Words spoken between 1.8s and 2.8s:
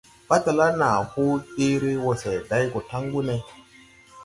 wose day go